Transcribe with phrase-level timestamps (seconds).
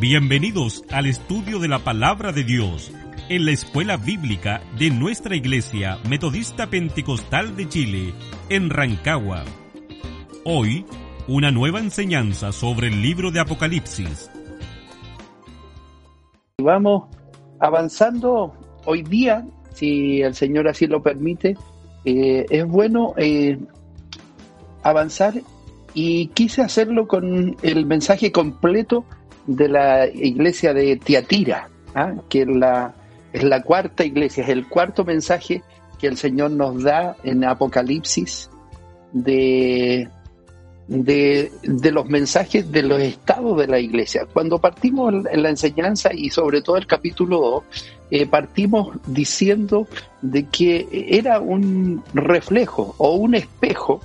[0.00, 2.90] Bienvenidos al estudio de la palabra de Dios
[3.28, 8.14] en la escuela bíblica de nuestra iglesia metodista pentecostal de Chile,
[8.48, 9.44] en Rancagua.
[10.46, 10.86] Hoy,
[11.28, 14.30] una nueva enseñanza sobre el libro de Apocalipsis.
[16.62, 17.14] Vamos
[17.58, 18.54] avanzando
[18.86, 19.44] hoy día,
[19.74, 21.58] si el Señor así lo permite,
[22.06, 23.58] eh, es bueno eh,
[24.82, 25.34] avanzar
[25.92, 29.04] y quise hacerlo con el mensaje completo
[29.56, 32.14] de la iglesia de Tiatira, ¿ah?
[32.28, 32.94] que es la,
[33.32, 35.62] es la cuarta iglesia, es el cuarto mensaje
[35.98, 38.48] que el Señor nos da en Apocalipsis
[39.12, 40.08] de,
[40.86, 41.50] de,
[41.92, 44.26] los mensajes de los estados de la iglesia.
[44.32, 47.64] Cuando partimos en la enseñanza y sobre todo el capítulo 2,
[48.12, 49.88] eh, partimos diciendo
[50.22, 54.00] de que era un reflejo o un espejo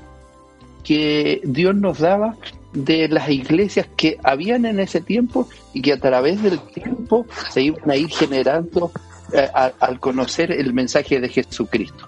[0.84, 2.36] que Dios nos daba
[2.76, 7.64] de las iglesias que habían en ese tiempo y que a través del tiempo se
[7.64, 8.92] iban a ir generando
[9.34, 12.08] eh, al conocer el mensaje de Jesucristo.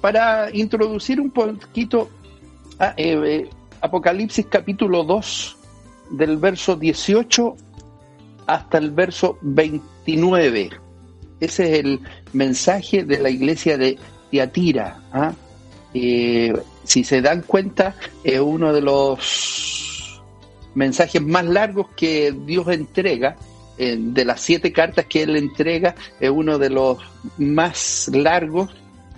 [0.00, 2.10] Para introducir un poquito
[2.80, 3.50] eh, eh,
[3.80, 5.56] Apocalipsis capítulo 2,
[6.10, 7.56] del verso 18
[8.46, 10.70] hasta el verso 29.
[11.40, 12.00] Ese es el
[12.32, 13.98] mensaje de la iglesia de
[14.30, 15.00] Tiatira.
[15.12, 15.32] ¿ah?
[15.92, 17.94] si se dan cuenta,
[18.24, 19.71] es uno de los
[20.74, 23.36] mensajes más largos que Dios entrega.
[23.78, 26.98] de las siete cartas que Él entrega, es uno de los
[27.38, 28.70] más largos.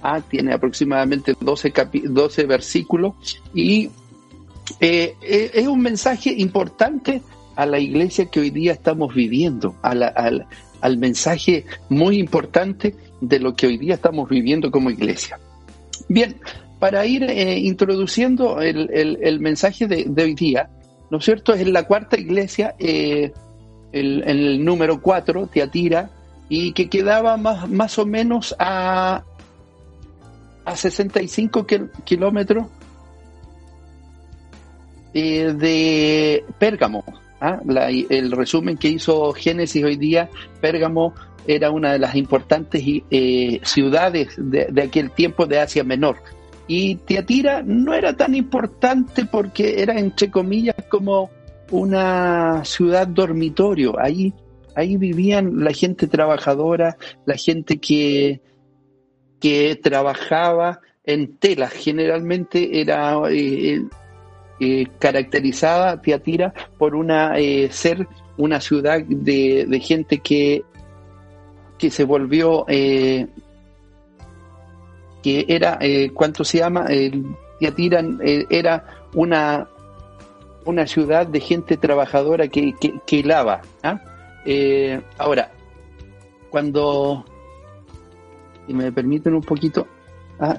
[0.02, 1.72] Ah, tiene aproximadamente 12,
[2.04, 3.14] 12 versículos
[3.54, 3.90] y
[4.80, 7.22] eh, eh, es un mensaje importante
[7.56, 10.46] a la iglesia que hoy día estamos viviendo, al,
[10.80, 15.38] al mensaje muy importante de lo que hoy día estamos viviendo como iglesia.
[16.08, 16.36] Bien,
[16.78, 20.68] para ir eh, introduciendo el, mensaje de, hoy día,
[21.10, 21.54] ¿no es cierto?
[21.54, 23.32] Es la cuarta iglesia, eh,
[23.92, 26.10] el, número cuatro, Teatira,
[26.48, 29.24] y que quedaba más, más o menos a,
[30.64, 31.66] a 65
[32.04, 32.66] kilómetros
[35.12, 37.04] eh, de Pérgamo.
[37.40, 37.60] ¿ah?
[38.10, 40.28] el resumen que hizo Génesis hoy día,
[40.60, 41.14] Pérgamo
[41.46, 42.82] era una de las importantes
[43.62, 46.16] ciudades de, aquel tiempo de Asia Menor.
[46.66, 51.30] Y Tiatira no era tan importante porque era, entre comillas, como
[51.70, 53.98] una ciudad dormitorio.
[54.00, 54.32] Ahí,
[54.74, 58.40] ahí vivían la gente trabajadora, la gente que,
[59.40, 61.72] que trabajaba en telas.
[61.72, 63.82] Generalmente era eh,
[64.60, 70.64] eh, caracterizada Tiatira por una eh, ser una ciudad de, de, gente que,
[71.78, 72.64] que se volvió
[75.24, 76.86] que era, eh, ¿cuánto se llama?
[77.58, 79.66] Tiatiran eh, era una,
[80.66, 82.74] una ciudad de gente trabajadora que,
[83.06, 83.62] que, lava.
[83.82, 83.98] ¿ah?
[84.44, 85.50] Eh, ahora,
[86.50, 87.24] cuando,
[88.66, 89.86] si me permiten un poquito,
[90.38, 90.58] ¿ah?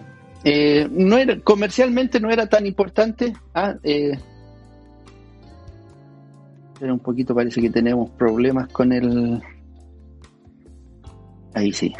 [0.89, 3.35] no era, comercialmente no era tan importante.
[3.53, 3.75] ¿ah?
[6.81, 9.39] un poquito, parece que tenemos problemas con el...
[11.53, 11.93] Ahí sí.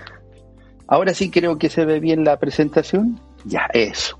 [0.87, 3.19] Ahora sí creo que se ve bien la presentación.
[3.45, 4.19] Ya, eso.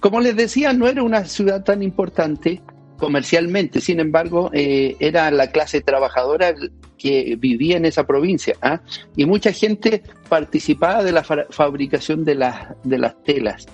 [0.00, 2.62] Como les decía, no era una ciudad tan importante
[2.98, 6.54] comercialmente, sin embargo, eh, era la clase trabajadora
[6.96, 8.80] que vivía en esa provincia ¿ah?
[9.16, 13.66] y mucha gente participaba de la fabricación de, las de las telas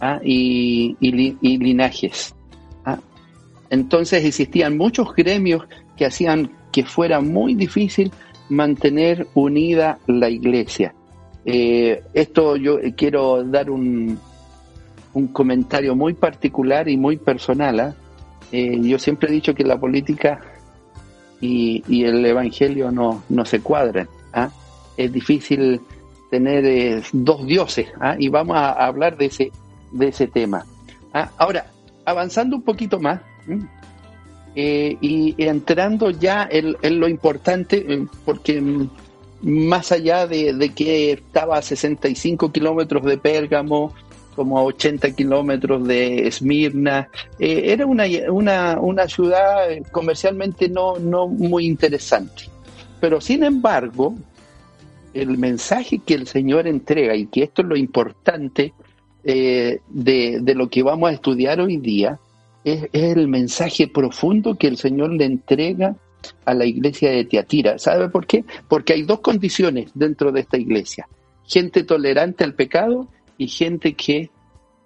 [0.00, 0.18] ¿ah?
[0.24, 2.34] y, linajes.
[2.84, 2.98] ¿ah?
[3.68, 5.64] Entonces existían muchos gremios
[5.96, 8.10] que hacían que fuera muy difícil
[8.48, 10.94] mantener unida la iglesia.
[11.44, 14.18] Eh, esto yo quiero dar un,
[15.14, 17.80] un, comentario muy particular y muy personal.
[17.80, 17.94] ¿ah?
[18.52, 20.40] Eh, yo siempre he dicho que la política
[21.40, 24.08] y, el evangelio no, no se cuadran.
[24.32, 24.50] ¿ah?
[24.96, 25.80] Es difícil
[26.30, 28.16] tener eh, dos dioses ¿ah?
[28.18, 29.50] y vamos a, hablar de ese,
[29.92, 30.64] de ese tema.
[31.38, 31.66] Ahora,
[32.04, 33.20] avanzando un poquito más
[34.54, 38.62] y entrando ya en, en lo importante, porque
[39.42, 43.94] más allá de, que estaba a 65 kilómetros de Pérgamo,
[44.36, 47.08] como a 80 kilómetros de Esmirna,
[47.38, 52.44] eh, era una, una, una, ciudad comercialmente no, no muy interesante.
[53.00, 54.14] Pero sin embargo,
[55.14, 58.72] el mensaje que el Señor entrega, y que esto es lo importante
[59.24, 62.18] eh, de, de, lo que vamos a estudiar hoy día,
[62.64, 65.96] es el mensaje profundo que el Señor le entrega
[66.44, 67.78] a la iglesia de Tiatira.
[67.78, 68.44] ¿Sabe por qué?
[68.68, 71.08] Porque hay dos condiciones dentro de esta iglesia.
[71.44, 73.08] Gente tolerante al pecado
[73.38, 74.30] y gente que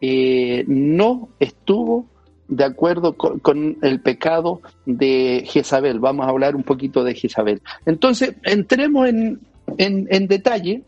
[0.00, 2.06] eh, no estuvo
[2.48, 5.98] de acuerdo con, el pecado de Jezabel.
[5.98, 7.62] Vamos a hablar un poquito de Jezabel.
[7.86, 9.40] Entonces, entremos en,
[9.78, 10.82] en detalle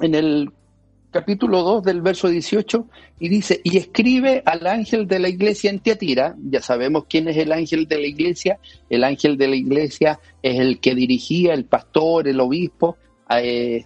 [0.00, 0.50] en el
[1.12, 2.86] capítulo 2 del verso 18
[3.20, 7.36] y dice, y escribe al ángel de la iglesia en Tiatira, ya sabemos quién es
[7.36, 8.58] el ángel de la iglesia,
[8.90, 12.96] el ángel de la iglesia es el que dirigía, el pastor, el obispo,
[13.30, 13.84] eh,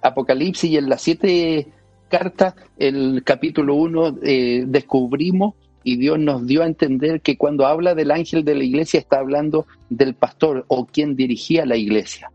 [0.00, 1.66] Apocalipsis y en las siete
[2.08, 7.94] cartas, el capítulo 1, eh, descubrimos y Dios nos dio a entender que cuando habla
[7.94, 12.30] del ángel de la iglesia está hablando del pastor o quien dirigía la iglesia.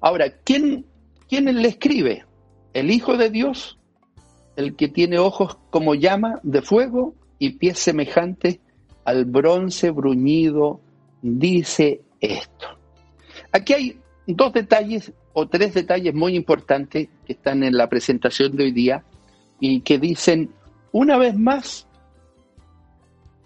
[0.00, 0.84] Ahora, ¿quién,
[1.28, 2.24] quién le escribe?
[2.72, 3.78] El Hijo de Dios,
[4.56, 8.58] el que tiene ojos como llama de fuego y pies semejantes
[9.04, 10.80] al bronce bruñido,
[11.22, 12.66] dice esto.
[13.52, 18.64] Aquí hay dos detalles o tres detalles muy importantes que están en la presentación de
[18.64, 19.04] hoy día
[19.60, 20.50] y que dicen,
[20.92, 21.86] una vez más,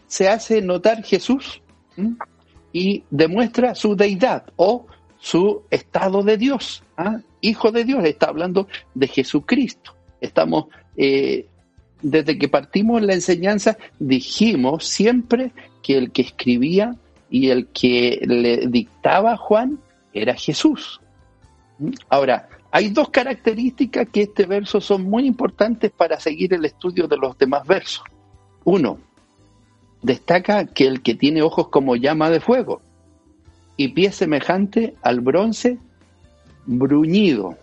[0.06, 1.62] se hace notar Jesús
[2.72, 4.86] y demuestra su deidad o
[5.18, 6.82] su estado de Dios.
[6.96, 7.20] ¿ah?
[7.42, 9.94] Hijo de Dios, está hablando de Jesucristo.
[10.20, 10.66] Estamos,
[10.96, 11.46] eh,
[12.00, 15.52] desde que partimos la enseñanza, dijimos siempre
[15.82, 16.96] que el que escribía
[17.28, 19.78] y el que le dictaba a Juan
[20.14, 21.00] era Jesús.
[22.08, 27.16] Ahora, hay dos características que este verso son muy importantes para seguir el estudio de
[27.16, 28.04] los demás versos.
[28.64, 28.98] Uno,
[30.00, 32.80] destaca que el que tiene ojos como llama de fuego
[33.76, 35.78] y pie semejante al bronce
[36.66, 37.56] bruñido.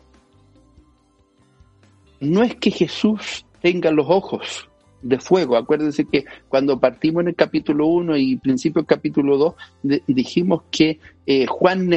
[2.20, 4.70] No es que Jesús tenga los ojos
[5.02, 5.56] de fuego.
[5.56, 9.38] Acuérdense que cuando partimos en el capítulo 1 y principio del capítulo
[9.84, 11.90] 2, dijimos que eh, Juan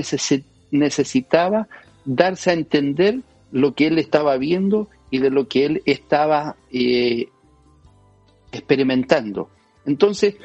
[0.70, 1.68] necesitaba
[2.04, 3.20] darse a entender
[3.50, 7.28] lo que él estaba viendo y de lo que él estaba eh,
[8.52, 9.48] experimentando.
[9.84, 10.36] Entonces,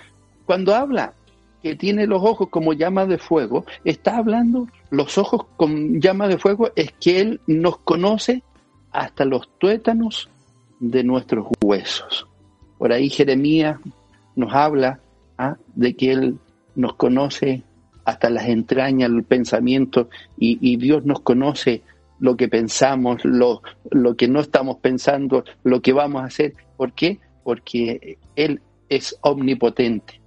[0.45, 1.13] cuando habla
[1.61, 6.37] que tiene los ojos como llama de fuego, está hablando, los ojos con llama de
[6.37, 8.43] fuego, es que Él nos conoce
[8.91, 10.29] hasta los tuétanos
[10.79, 12.27] de nuestros huesos.
[12.77, 13.79] Por ahí Jeremías
[14.35, 14.99] nos habla
[15.37, 15.57] ¿ah?
[15.75, 16.37] de que Él
[16.75, 17.63] nos conoce
[18.05, 21.81] hasta las entrañas, el pensamiento, y, Dios nos conoce
[22.19, 23.61] lo que pensamos, lo,
[23.91, 26.53] lo que no estamos pensando, lo que vamos a hacer.
[26.77, 27.19] ¿Por qué?
[27.43, 30.21] Porque Él es omnipotente.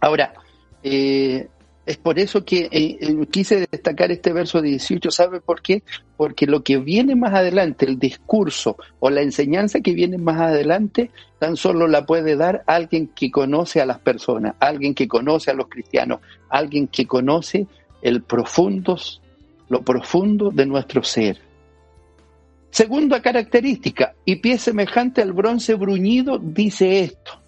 [0.00, 0.34] Ahora,
[0.82, 1.48] eh,
[1.86, 5.10] es por eso que eh, eh, quise destacar este verso 18.
[5.10, 5.82] ¿Sabe por qué?
[6.16, 11.10] Porque lo que viene más adelante, el discurso o la enseñanza que viene más adelante,
[11.38, 15.54] tan solo la puede dar alguien que conoce a las personas, alguien que conoce a
[15.54, 17.66] los cristianos, alguien que conoce
[18.00, 18.98] el profundo,
[19.68, 21.38] lo profundo de nuestro ser.
[22.70, 27.40] Segunda característica, y pie semejante al bronce bruñido, dice esto.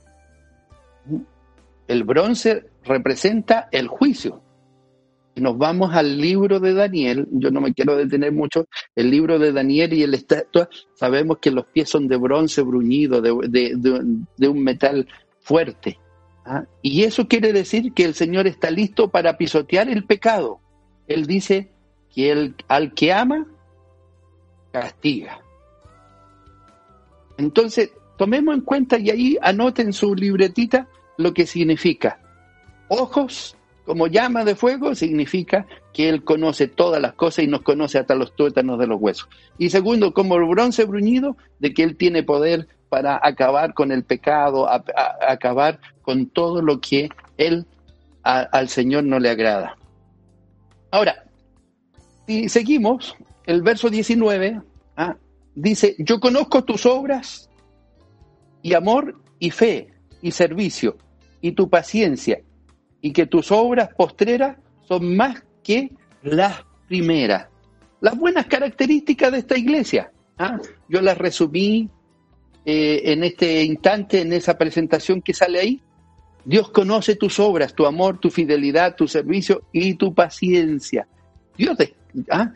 [1.88, 4.42] El bronce representa el juicio.
[5.36, 9.52] Nos vamos al libro de Daniel, yo no me quiero detener mucho, el libro de
[9.52, 13.32] Daniel y el estatua, sabemos que los pies son de bronce bruñido, de,
[14.48, 15.06] un metal
[15.40, 15.98] fuerte.
[16.46, 16.64] ¿ah?
[16.80, 20.60] Y eso quiere decir que el Señor está listo para pisotear el pecado.
[21.06, 21.70] Él dice
[22.14, 23.46] que el, al que ama,
[24.72, 25.42] castiga.
[27.36, 30.88] Entonces, tomemos en cuenta y ahí anoten su libretita
[31.18, 32.20] lo que significa.
[32.88, 37.98] Ojos como llama de fuego significa que Él conoce todas las cosas y nos conoce
[37.98, 39.28] hasta los tuétanos de los huesos.
[39.58, 44.04] Y segundo, como el bronce bruñido, de que Él tiene poder para acabar con el
[44.04, 47.64] pecado, acabar con todo lo que Él
[48.22, 49.76] al Señor no le agrada.
[50.90, 51.24] Ahora,
[52.26, 53.14] si seguimos,
[53.46, 54.60] el verso 19
[54.96, 55.16] ¿ah?
[55.54, 57.48] dice, yo conozco tus obras
[58.62, 60.96] y amor y fe y servicio
[61.40, 62.40] y tu paciencia,
[63.00, 65.90] y que tus obras postreras son más que
[66.22, 67.48] las primeras.
[68.00, 70.12] Las buenas características de esta iglesia.
[70.38, 70.58] ¿ah?
[70.88, 71.88] Yo las resumí
[72.64, 75.82] eh, en este instante, en esa presentación que sale ahí.
[76.44, 81.08] Dios conoce tus obras, tu amor, tu fidelidad, tu servicio y tu paciencia.
[81.56, 81.76] Dios,
[82.30, 82.52] ¿ah?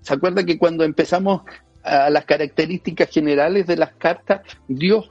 [0.00, 1.42] ¿se acuerda que cuando empezamos
[1.82, 5.10] a las características generales de las cartas, Dios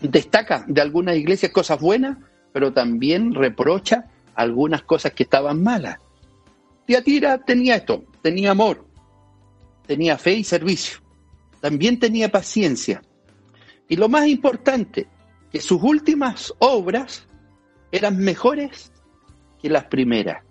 [0.00, 2.16] destaca de algunas iglesias cosas buenas,
[2.52, 5.98] pero también reprocha algunas cosas que estaban malas.
[6.86, 8.84] Tiatira tenía esto, tenía amor,
[9.86, 10.98] tenía fe y servicio,
[11.60, 13.02] también tenía paciencia.
[13.88, 15.06] Y lo más importante,
[15.50, 17.26] que sus últimas obras
[17.92, 18.92] eran mejores
[19.60, 20.44] que las primeras.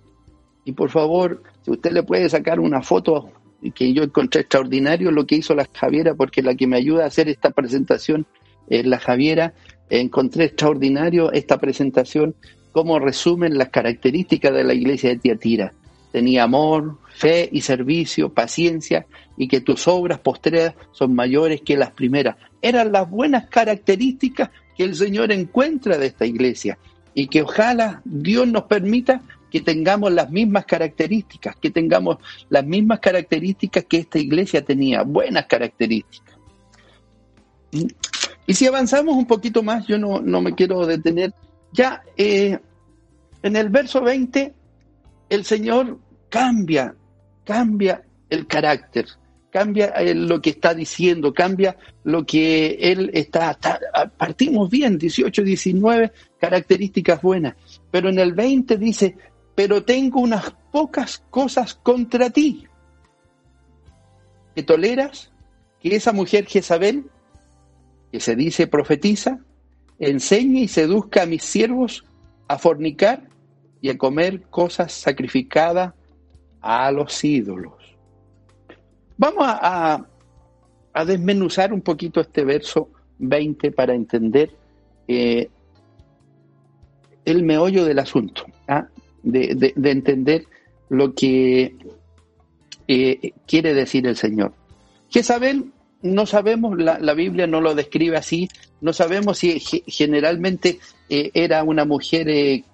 [0.65, 3.31] Y por favor, si usted le puede sacar una foto
[3.73, 7.07] que yo encontré extraordinario lo que hizo la Javiera, porque la que me ayuda a
[7.07, 8.25] hacer esta presentación
[8.69, 9.53] es la Javiera,
[9.89, 12.35] encontré extraordinario esta presentación,
[12.71, 15.73] cómo resumen las características de la iglesia de Tiatira.
[16.11, 19.05] Tenía amor, fe y servicio, paciencia,
[19.37, 22.35] y que tus obras postreras son mayores que las primeras.
[22.61, 26.77] Eran las buenas características que el Señor encuentra de esta iglesia
[27.13, 32.17] y que ojalá Dios nos permita que tengamos las mismas características, que tengamos
[32.49, 36.35] las mismas características que esta iglesia tenía, buenas características.
[38.49, 41.31] Y si avanzamos un poquito más, yo no, me quiero detener,
[41.71, 42.57] ya eh,
[43.43, 44.55] en el verso 20
[45.29, 46.95] el Señor cambia,
[47.43, 49.05] cambia el carácter,
[49.51, 53.55] cambia eh, lo que está diciendo, cambia lo que Él está,
[54.17, 57.55] partimos bien, 18, 19, características buenas,
[57.91, 59.15] pero en el 20 dice,
[59.53, 62.65] pero tengo unas pocas cosas contra ti,
[64.55, 65.31] que toleras
[65.79, 67.05] que esa mujer Jezabel,
[68.11, 69.39] que se dice profetiza,
[69.99, 72.05] enseñe y seduzca a mis siervos
[72.47, 73.27] a fornicar
[73.81, 75.93] y a comer cosas sacrificadas
[76.61, 77.73] a los ídolos.
[79.17, 80.05] Vamos a,
[81.05, 82.89] desmenuzar un poquito este verso
[83.19, 84.51] 20 para entender
[85.07, 85.49] eh,
[87.23, 88.87] el meollo del asunto, ¿ah?
[89.23, 90.45] de, entender
[90.89, 91.75] lo que
[92.87, 94.53] eh, quiere decir el Señor.
[95.09, 98.49] Jezabel, no sabemos, la, Biblia no lo describe así,
[98.81, 100.79] no sabemos si generalmente
[101.09, 102.27] eh, era una mujer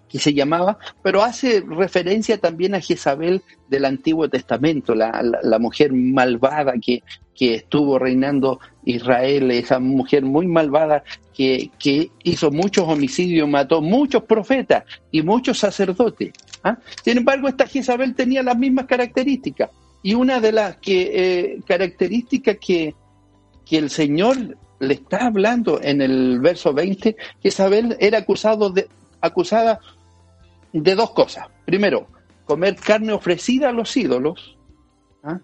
[0.10, 5.92] que se llamaba, pero hace referencia también a Jezabel del Antiguo Testamento, la, la, mujer
[5.94, 7.04] malvada que,
[7.36, 11.04] que, estuvo reinando Israel, esa mujer muy malvada
[11.34, 16.32] que, que hizo muchos homicidios, mató muchos profetas y muchos sacerdotes.
[16.64, 16.78] ¿ah?
[17.04, 19.70] Sin embargo, esta Jezabel tenía las mismas características.
[20.02, 22.94] Y una de las que, eh, características que,
[23.66, 28.88] que el Señor le está hablando en el verso 20, Jezabel era acusado de,
[29.22, 29.80] acusada
[30.74, 31.48] de dos cosas.
[31.66, 32.08] Primero,
[32.46, 34.58] comer carne ofrecida a los ídolos
[35.24, 35.40] ¿ah?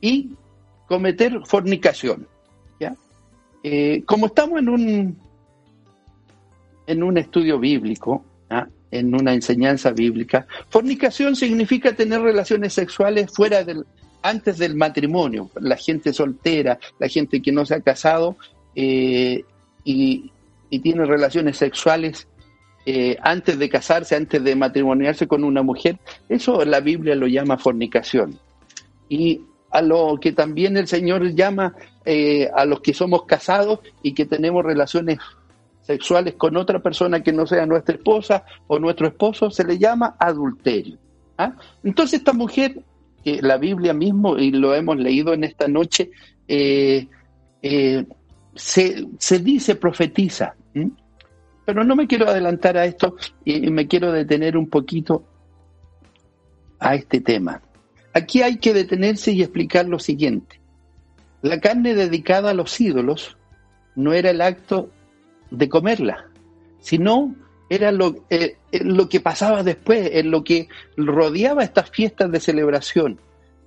[0.00, 0.30] y
[0.86, 2.26] cometer fornicación.
[2.80, 2.96] ¿ya?
[3.62, 5.18] Eh, como estamos en un,
[6.86, 8.66] en un estudio bíblico, ¿ah?
[8.90, 13.84] en una enseñanza bíblica, fornicación significa tener relaciones sexuales fuera del,
[14.22, 15.50] antes del matrimonio.
[15.60, 18.36] La gente soltera, la gente que no se ha casado
[18.74, 19.44] eh,
[19.84, 20.30] y,
[20.82, 22.28] tiene relaciones sexuales
[22.84, 25.98] eh, antes de casarse, antes de matrimoniarse con una mujer,
[26.28, 28.38] eso la Biblia lo llama fornicación.
[29.08, 34.12] Y a lo que también el Señor llama eh, a los que somos casados y
[34.12, 35.18] que tenemos relaciones
[35.82, 40.16] sexuales con otra persona que no sea nuestra esposa o nuestro esposo, se le llama
[40.18, 40.98] adulterio.
[41.38, 41.54] ¿ah?
[41.82, 42.82] Entonces esta mujer,
[43.42, 46.10] la Biblia mismo, y lo hemos leído en esta noche,
[46.46, 47.06] eh,
[48.54, 50.54] se, se, dice, profetiza.
[51.64, 55.24] Pero no me quiero adelantar a esto y me quiero detener un poquito
[56.78, 57.60] a este tema.
[58.14, 60.60] Aquí hay que detenerse y explicar lo siguiente.
[61.42, 63.36] La carne dedicada a los ídolos
[63.94, 64.90] no era el acto
[65.50, 66.28] de comerla,
[66.80, 67.34] sino
[67.68, 72.40] era lo, eh, eh, lo que pasaba después, en lo que rodeaba estas fiestas de
[72.40, 73.20] celebración.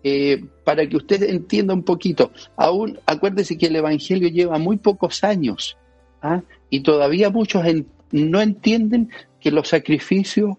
[0.04, 5.24] Eh, para que usted entienda un poquito, aún acuérdese que el Evangelio lleva muy pocos
[5.24, 5.78] años
[6.22, 6.42] ¿ah?
[6.70, 7.64] Y todavía muchos
[8.12, 10.58] no entienden que los sacrificios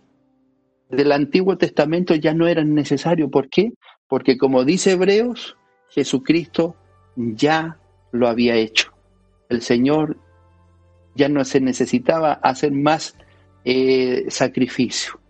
[0.90, 3.30] del Antiguo Testamento ya no eran necesarios.
[3.30, 3.72] ¿Por qué?
[4.08, 5.56] Porque como dice Hebreos,
[5.90, 6.76] Jesucristo
[7.16, 7.78] ya
[8.10, 8.92] lo había hecho.
[9.48, 10.18] El Señor
[11.14, 13.16] ya no se necesitaba hacer más
[13.64, 15.20] eh, sacrificio.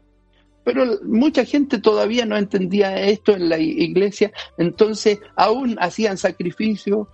[0.64, 7.08] Pero mucha gente todavía no entendía esto en la iglesia, entonces aún hacían sacrificio,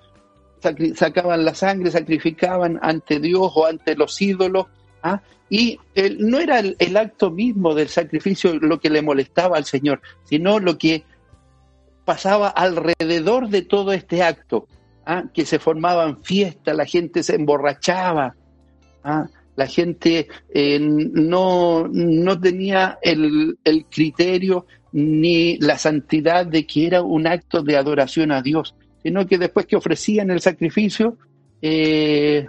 [0.94, 4.66] sacaban la sangre, sacrificaban ante Dios o ante los ídolos,
[5.02, 5.22] ¿ah?
[5.48, 5.80] y
[6.18, 10.76] no era el, acto mismo del sacrificio lo que le molestaba al Señor, sino lo
[10.76, 11.04] que
[12.04, 14.66] pasaba alrededor de todo este acto,
[15.06, 15.24] ¿ah?
[15.32, 18.34] que se formaban fiestas, la gente se emborrachaba,
[19.04, 19.26] ¿ah?
[19.58, 23.58] La gente eh, no, no tenía el,
[23.90, 29.36] criterio ni la santidad de que era un acto de adoración a Dios, sino que
[29.36, 31.16] después que ofrecían el sacrificio,
[31.60, 32.46] eh,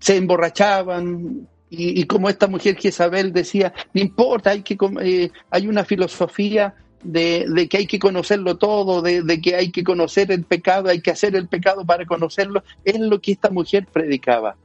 [0.00, 5.84] se emborrachaban, y, como esta mujer Jezabel decía, no importa, hay, que, eh, hay una
[5.84, 11.02] filosofía de, que hay que conocerlo todo, de, que hay que conocer el pecado, hay
[11.02, 14.56] que hacer el pecado para conocerlo, es lo que esta mujer predicaba.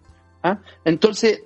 [0.43, 0.59] ¿Ah?
[0.85, 1.41] Entonces,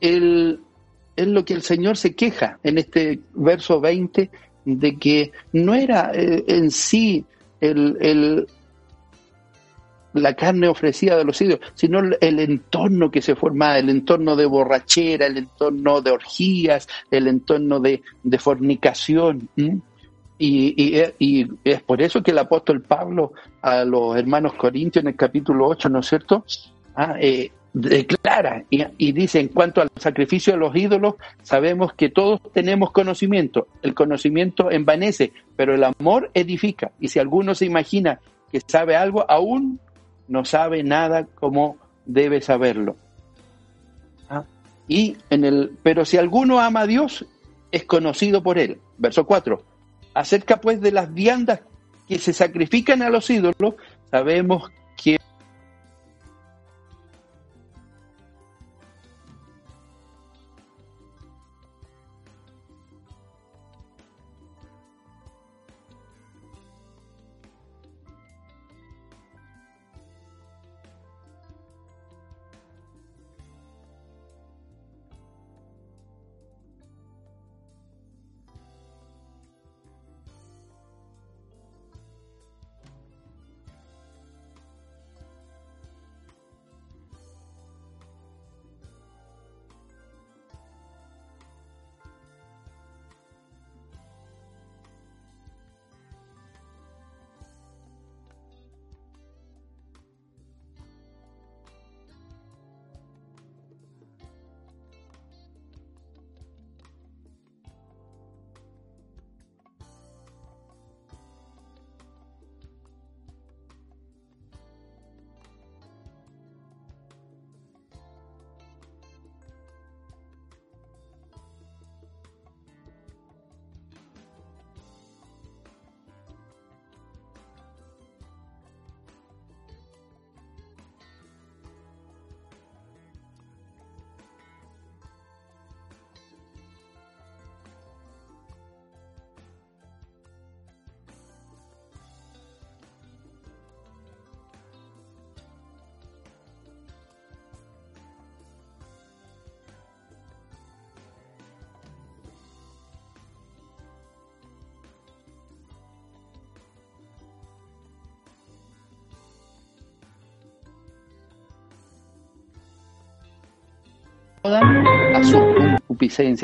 [0.00, 4.30] es lo que el Señor se queja en este verso 20,
[4.64, 7.24] de que no era eh, en sí
[7.60, 8.46] el,
[10.12, 14.46] la carne ofrecida de los ídolos, sino el entorno que se formaba, el entorno de
[14.46, 18.02] borrachera, el entorno de orgías, el entorno de,
[18.38, 19.48] fornicación.
[20.38, 25.68] Y, es por eso que el apóstol Pablo a los hermanos corintios en el capítulo
[25.68, 26.44] 8, ¿no es cierto?
[26.94, 32.08] Ah, eh, declara y, y, dice en cuanto al sacrificio de los ídolos, sabemos que
[32.08, 33.68] todos tenemos conocimiento.
[33.82, 36.90] El conocimiento envanece, pero el amor edifica.
[37.00, 39.80] Y si alguno se imagina que sabe algo, aún
[40.28, 42.96] no sabe nada como debe saberlo.
[44.28, 44.44] ¿Ah?
[44.88, 47.24] Y en el, pero si alguno ama a Dios,
[47.70, 48.78] es conocido por él.
[48.98, 49.62] Verso 4.
[50.14, 51.60] Acerca pues de las viandas
[52.08, 53.74] que se sacrifican a los ídolos,
[54.10, 54.70] sabemos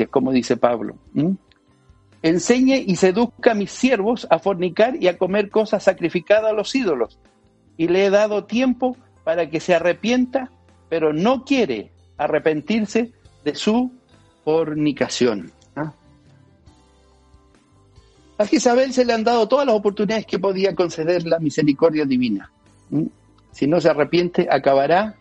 [0.09, 0.95] como dice Pablo.
[2.21, 6.73] Enseñe y seduzca a mis siervos a fornicar y a comer cosas sacrificadas a los
[6.75, 7.19] ídolos.
[7.77, 10.51] Y le he dado tiempo para que se arrepienta,
[10.89, 13.11] pero no quiere arrepentirse
[13.43, 13.91] de su
[14.43, 15.51] fornicación.
[15.75, 15.93] ¿ah?
[18.37, 22.51] A Isabel se le han dado todas las oportunidades que podía conceder la misericordia divina.
[23.51, 25.15] Si no se arrepiente, acabará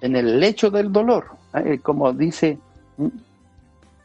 [0.00, 1.78] en el lecho del dolor, ¿eh?
[1.82, 2.58] como dice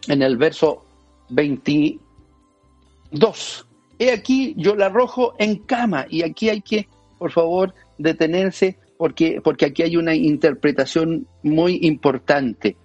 [0.08, 0.86] en el verso
[1.30, 3.66] 22.
[4.00, 9.40] He aquí, yo la arrojo en cama, y aquí hay que, por favor, detenerse, porque,
[9.44, 12.76] porque aquí hay una interpretación muy importante.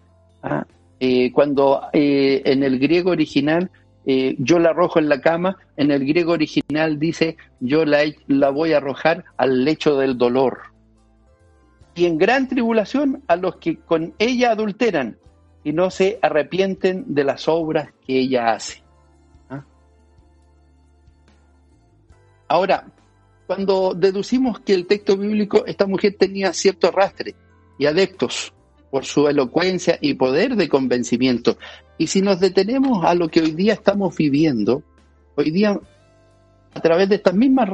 [0.42, 0.66] ¿ah?
[1.00, 3.70] Eh, cuando eh, en el griego original
[4.38, 8.72] yo la arrojo en la cama, en el griego original dice yo la, la voy
[8.72, 10.72] a arrojar al lecho del dolor
[11.94, 15.18] y en gran tribulación a los que con ella adulteran
[15.64, 18.82] y no se arrepienten de las obras que ella hace.
[19.48, 19.64] ¿Ah?
[22.48, 22.86] Ahora,
[23.46, 27.34] cuando deducimos que el texto bíblico, esta mujer tenía cierto arrastre
[27.78, 28.52] y adeptos
[28.90, 31.56] por su elocuencia y poder de convencimiento.
[31.98, 34.82] Y si nos detenemos a lo que hoy día estamos viviendo,
[35.34, 35.78] hoy día
[36.74, 37.68] a través de estas mismas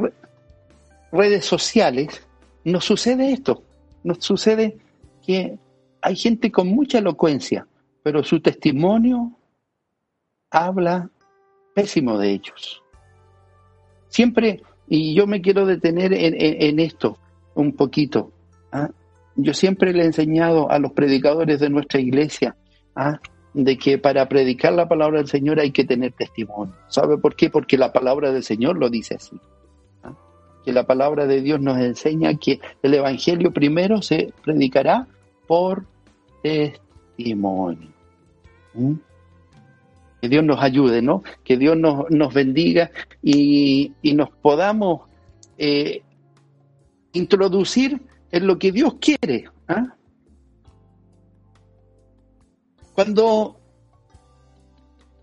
[1.11, 2.25] redes sociales,
[2.63, 3.63] nos sucede esto
[4.03, 4.77] nos sucede
[5.25, 5.57] que
[6.01, 7.67] hay gente con mucha elocuencia,
[8.03, 9.31] pero su testimonio
[10.49, 11.09] habla
[11.73, 12.83] pésimo de ellos.
[14.07, 17.17] Siempre, y yo me quiero detener en, esto
[17.53, 18.31] un poquito,
[18.71, 18.89] ¿ah?
[19.35, 22.55] yo siempre le he enseñado a los predicadores de nuestra iglesia
[22.95, 23.19] ¿ah?
[23.53, 26.75] de que para predicar la palabra del Señor hay que tener testimonio.
[26.87, 27.49] ¿Sabe por qué?
[27.49, 29.39] Porque la palabra del Señor lo dice así
[30.63, 35.07] que la palabra de Dios nos enseña que el Evangelio primero se predicará
[35.47, 35.85] por
[36.41, 36.88] testimonio.
[38.73, 38.93] ¿Mm?
[40.21, 41.23] Que Dios nos ayude, ¿no?
[41.43, 45.01] Que Dios nos, nos bendiga y, nos podamos
[45.57, 46.01] eh,
[47.13, 48.01] introducir
[48.31, 49.49] en lo que Dios quiere.
[49.67, 49.95] ¿ah?
[52.93, 53.57] Cuando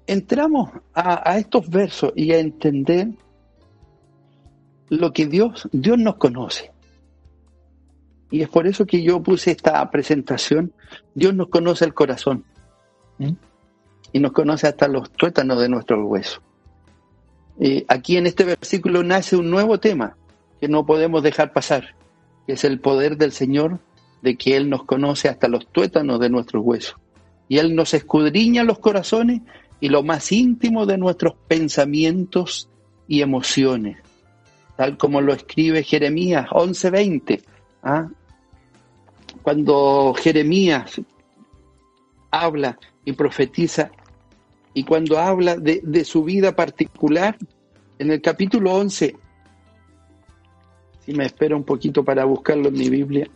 [0.07, 3.09] entramos a, a estos versos y a entender
[4.89, 6.73] lo que Dios, Dios nos conoce.
[8.31, 10.73] Y es por eso que yo puse esta presentación,
[11.15, 12.45] Dios nos conoce el corazón
[14.13, 16.41] y nos conoce hasta los tuétanos de nuestros huesos.
[17.89, 20.17] aquí en este versículo nace un nuevo tema
[20.61, 21.95] que no podemos dejar pasar,
[22.47, 23.81] que es el poder del Señor
[24.23, 26.97] de que Él nos conoce hasta los tuétanos de nuestros huesos.
[27.49, 29.43] Y Él nos escudriña los corazones
[29.81, 32.69] y lo más íntimo de nuestros pensamientos
[33.07, 33.99] y emociones,
[34.77, 37.43] tal como lo escribe Jeremías 11:20.
[37.87, 38.09] ¿Ah?
[39.43, 41.01] Cuando Jeremías
[42.31, 43.91] habla y profetiza,
[44.75, 47.39] y cuando habla de, de su vida particular,
[47.99, 49.17] en el capítulo 11,
[51.05, 53.31] si me espera un poquito para buscarlo en mi Biblia,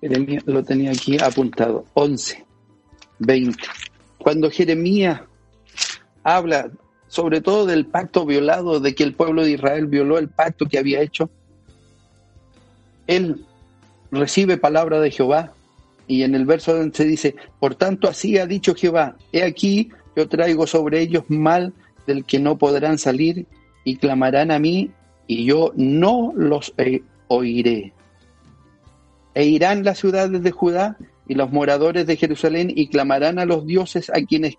[0.00, 2.44] Jeremías lo tenía aquí apuntado, 11,
[3.20, 3.58] 20.
[4.18, 5.22] Cuando Jeremías
[6.22, 6.70] habla
[7.08, 10.78] sobre todo del pacto violado, de que el pueblo de Israel violó el pacto que
[10.78, 11.30] había hecho,
[13.06, 13.44] él
[14.10, 15.52] recibe palabra de Jehová
[16.06, 20.28] y en el verso 11 dice, por tanto así ha dicho Jehová, he aquí yo
[20.28, 21.72] traigo sobre ellos mal
[22.06, 23.46] del que no podrán salir
[23.84, 24.90] y clamarán a mí
[25.26, 26.74] y yo no los
[27.28, 27.92] oiré.
[29.34, 33.66] E irán las ciudades de Judá y los moradores de Jerusalén y clamarán a los
[33.66, 34.56] dioses a quienes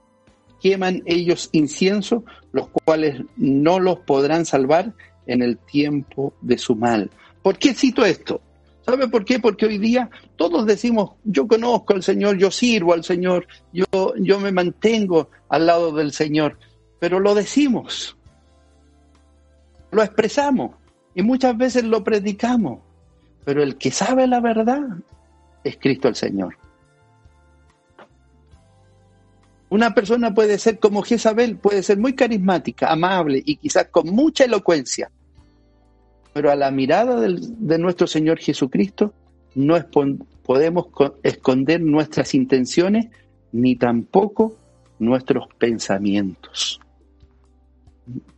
[0.62, 4.94] queman ellos incienso, los cuales no los podrán salvar
[5.28, 7.12] en el tiempo de su mal.
[7.44, 8.42] ¿Por qué cito esto?
[8.86, 9.40] ¿Sabe por qué?
[9.40, 13.86] Porque hoy día todos decimos, yo conozco al Señor, yo sirvo al Señor, yo,
[14.18, 16.58] yo me mantengo al lado del Señor,
[17.00, 18.18] pero lo decimos,
[19.92, 20.72] lo expresamos
[21.16, 22.80] y muchas veces lo predicamos,
[23.46, 24.82] pero el que sabe la verdad
[25.64, 26.58] es Cristo el Señor.
[29.70, 34.44] Una persona puede ser como Jezabel, puede ser muy carismática, amable y quizás con mucha
[34.44, 35.10] elocuencia,
[36.34, 39.14] pero a la mirada de nuestro Señor Jesucristo
[39.56, 39.78] no
[40.44, 40.88] podemos
[41.22, 43.08] esconder nuestras intenciones
[43.52, 44.58] ni tampoco
[44.98, 46.80] nuestros pensamientos.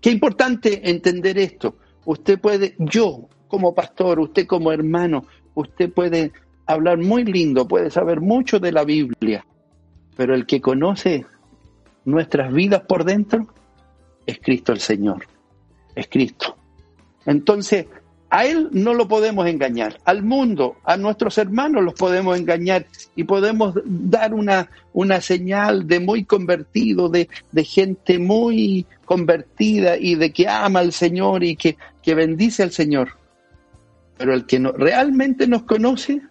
[0.02, 1.78] Qué importante entender esto.
[2.06, 6.34] Usted puede, yo como pastor, usted como hermano, usted puede
[6.66, 9.46] hablar muy lindo, puede saber mucho de la Biblia,
[10.18, 11.26] pero el que conoce
[12.04, 13.48] nuestras vidas por dentro
[14.26, 15.26] es Cristo el Señor,
[15.96, 16.58] es Cristo.
[17.26, 17.88] Entonces,
[18.30, 22.86] a Él no lo podemos engañar, al mundo, a nuestros hermanos los podemos engañar
[23.16, 30.16] y podemos dar una, una señal de muy convertido, de, de gente muy convertida y
[30.16, 33.10] de que ama al Señor y que, que bendice al Señor.
[34.18, 36.22] Pero el que no, realmente nos conoce,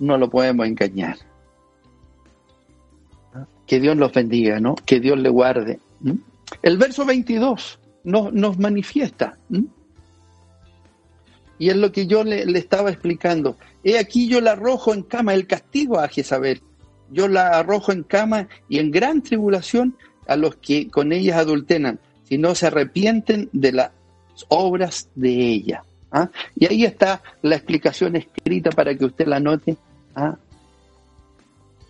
[0.00, 1.16] no lo podemos engañar.
[3.66, 4.74] Que Dios los bendiga, ¿no?
[4.74, 5.80] Que Dios le guarde.
[6.62, 9.36] El verso 22 nos, manifiesta.
[11.58, 13.56] Y es lo que yo le, le, estaba explicando.
[13.84, 16.62] He aquí yo la arrojo en cama, el castigo a Jezabel.
[17.10, 22.00] Yo la arrojo en cama y en gran tribulación a los que con ellas adulteran,
[22.24, 23.90] si no se arrepienten de las
[24.48, 25.84] obras de ella.
[26.10, 26.30] ¿ah?
[26.56, 29.76] Y ahí está la explicación escrita para que usted la note.
[30.14, 30.36] ¿ah?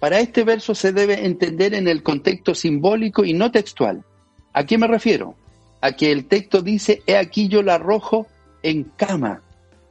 [0.01, 4.05] Para este verso se debe entender en el contexto simbólico y no textual.
[4.53, 5.35] ¿A qué me refiero?
[5.81, 8.27] A que el texto dice, he aquí yo la arrojo
[8.63, 9.43] en cama.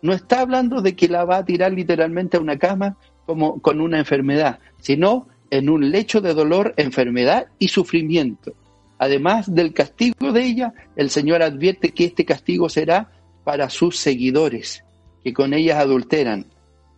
[0.01, 3.81] No está hablando de que la va a tirar literalmente a una cama como con
[3.81, 8.53] una enfermedad, sino en un lecho de dolor, enfermedad y sufrimiento.
[8.97, 13.11] Además del castigo de ella, el Señor advierte que este castigo será
[13.43, 14.83] para sus seguidores,
[15.23, 16.47] que con ellas adulteran.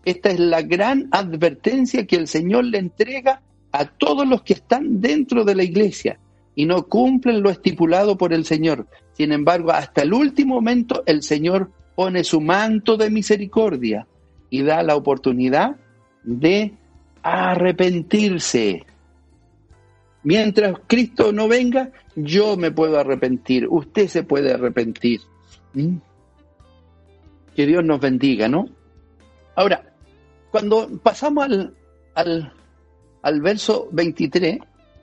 [0.06, 5.02] Esta es la gran advertencia que el Señor le entrega a todos los que están
[5.02, 6.20] dentro de la iglesia
[6.58, 8.88] y no cumplen lo estipulado por el Señor.
[9.14, 14.08] Sin embargo, hasta el último momento el Señor pone su manto de misericordia
[14.50, 15.76] y da la oportunidad
[16.24, 16.74] de
[17.22, 18.88] arrepentirse.
[20.24, 25.22] Mientras Cristo no venga, yo me puedo arrepentir, usted se puede arrepentir.
[25.76, 25.98] ¿Mm?
[27.56, 28.68] Que Dios nos bendiga, ¿no?
[29.56, 29.94] Ahora,
[30.50, 31.76] cuando pasamos al,
[32.16, 32.52] al,
[33.22, 34.58] al verso 23,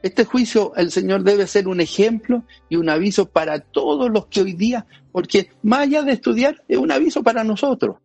[0.04, 4.42] este juicio el Señor debe ser un ejemplo y un aviso para todos los que
[4.42, 7.96] hoy día, porque más allá de estudiar, es un aviso para nosotros.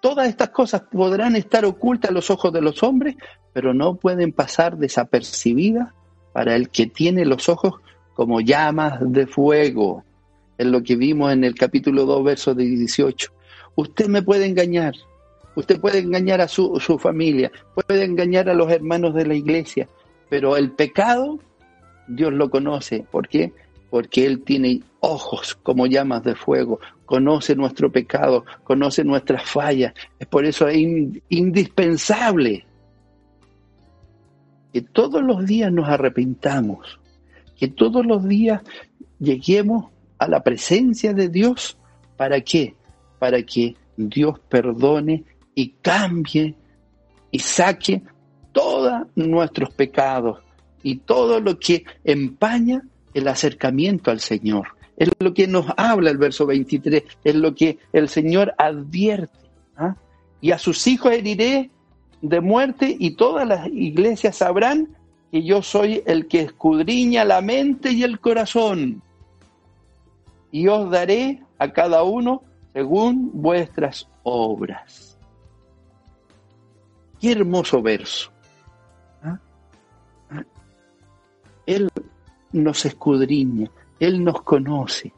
[0.00, 3.16] Todas estas cosas podrán estar ocultas a los ojos de los hombres,
[3.52, 5.92] pero no pueden pasar desapercibidas
[6.32, 7.74] para el que tiene los ojos
[8.14, 10.04] como llamas de fuego.
[10.56, 13.30] Es lo que vimos en el capítulo 2, verso 18.
[13.74, 14.94] Usted me puede engañar,
[15.58, 19.88] usted puede engañar a su, familia, puede engañar a los hermanos de la iglesia,
[20.28, 21.40] pero el pecado
[22.06, 23.04] Dios lo conoce.
[23.10, 23.52] ¿Por qué?
[23.90, 29.94] Porque Él tiene ojos como llamas de fuego, conoce nuestro pecado, conoce nuestras fallas.
[30.20, 32.64] Es por eso indispensable
[34.72, 37.00] que todos los días nos arrepintamos,
[37.56, 38.62] que todos los días
[39.18, 39.86] lleguemos
[40.18, 41.76] a la presencia de Dios.
[42.16, 42.76] ¿Para qué?
[43.18, 45.24] Para que Dios perdone
[45.58, 46.54] y cambie
[47.32, 48.00] y saque
[48.52, 50.38] todos nuestros pecados
[50.84, 52.80] y todo lo que empaña
[53.12, 54.68] el acercamiento al Señor.
[54.96, 59.50] Es lo que nos habla el verso 23, es lo que el Señor advierte.
[59.76, 59.96] ¿ah?
[60.40, 61.70] Y a sus hijos heriré
[62.22, 64.96] de muerte y todas las iglesias sabrán
[65.32, 69.02] que yo soy el que escudriña la mente y el corazón.
[70.52, 75.07] Y os daré a cada uno según vuestras obras.
[77.20, 78.30] Qué hermoso verso.
[79.22, 79.38] ¿ah?
[80.30, 80.44] ¿Ah?
[81.66, 81.90] Él
[82.52, 85.12] nos escudriña, Él nos conoce.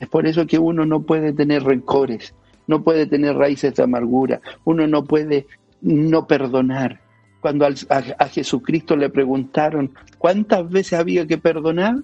[0.00, 2.34] Es por eso que uno no puede tener rencores,
[2.66, 5.46] no puede tener raíces de amargura, uno no puede
[5.80, 7.00] no perdonar.
[7.40, 11.96] Cuando a, Jesucristo le preguntaron cuántas veces había que perdonar,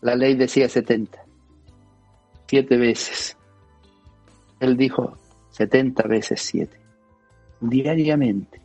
[0.00, 1.18] la ley decía 70,
[2.46, 3.36] siete veces.
[4.60, 5.16] Él dijo
[5.50, 6.78] 70 veces siete,
[7.68, 8.60] diariamente.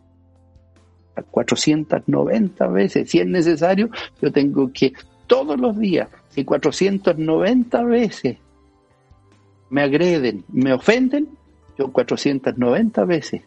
[1.32, 3.90] 490 veces, si es necesario,
[4.22, 4.94] yo tengo que
[5.28, 8.38] todos los días, si 490 veces
[9.70, 11.30] me agreden, me ofenden,
[11.78, 13.42] yo 490 veces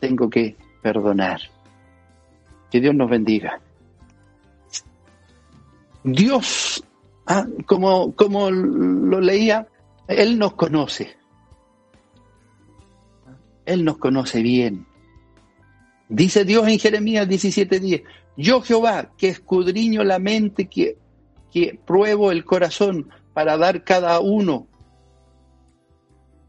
[0.00, 1.40] tengo que perdonar.
[2.70, 3.60] Que Dios nos bendiga.
[6.02, 6.84] Dios,
[7.26, 9.68] ah, como, como lo leía,
[10.08, 11.16] Él nos conoce.
[13.66, 14.86] Él nos conoce bien.
[16.08, 18.02] Dice Dios en Jeremías 17:10,
[18.36, 20.98] yo Jehová, que escudriño la mente, que,
[21.52, 24.66] que pruebo el corazón para dar cada uno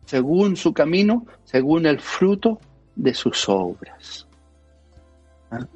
[0.06, 2.60] según su camino, según el fruto
[2.96, 4.28] de sus obras.
[5.52, 5.68] ¿Ah?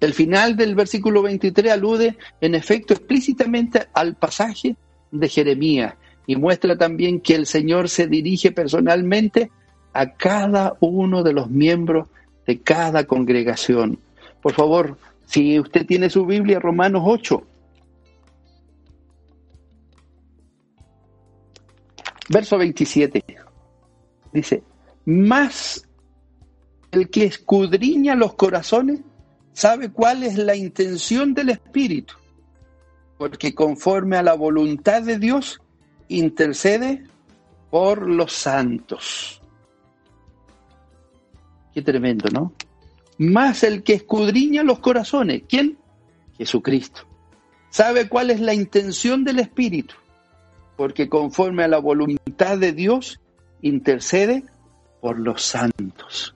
[0.00, 4.76] El final del versículo 23 alude en efecto explícitamente al pasaje
[5.10, 5.94] de Jeremías
[6.26, 9.50] y muestra también que el Señor se dirige personalmente
[9.92, 12.08] a cada uno de los miembros
[12.46, 13.98] de cada congregación.
[14.40, 17.42] Por favor, si usted tiene su Biblia, Romanos 8.
[22.28, 23.22] Verso 27.
[24.32, 24.62] Dice,
[25.04, 25.86] más
[26.90, 29.00] el que escudriña los corazones
[29.52, 32.14] sabe cuál es la intención del Espíritu,
[33.18, 35.60] porque conforme a la voluntad de Dios
[36.08, 37.04] intercede
[37.70, 39.41] por los santos.
[41.74, 42.52] Qué tremendo, ¿no?
[43.18, 45.42] Más el que escudriña los corazones.
[45.48, 45.78] ¿Quién?
[46.36, 47.02] Jesucristo.
[47.70, 49.94] Sabe cuál es la intención del Espíritu,
[50.76, 53.20] porque conforme a la voluntad de Dios
[53.62, 54.44] intercede
[55.00, 56.34] por los santos.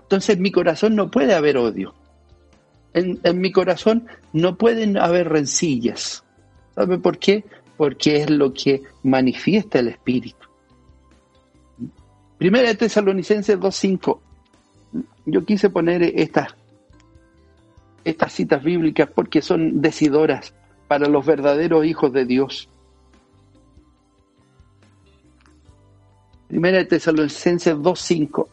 [0.00, 1.94] Entonces en mi corazón no puede haber odio.
[2.94, 6.24] En, en mi corazón no pueden haber rencillas.
[6.74, 7.44] ¿Sabe por qué?
[7.76, 10.46] Porque es lo que manifiesta el Espíritu.
[12.38, 14.20] Primera de Tesalonicenses 2.5
[15.24, 16.54] yo quise poner estas,
[18.04, 20.54] estas citas bíblicas porque son decidoras
[20.88, 22.68] para los verdaderos hijos de Dios.
[26.48, 28.46] Primera de Tesalonicenses 2.5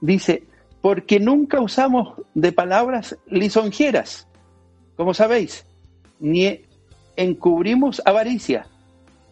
[0.00, 0.44] dice,
[0.80, 4.28] porque nunca usamos de palabras lisonjeras,
[4.96, 5.66] como sabéis,
[6.20, 6.60] ni
[7.16, 8.66] encubrimos avaricia.